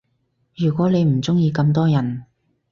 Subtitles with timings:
[0.55, 2.23] 如果你唔鐘意咁多人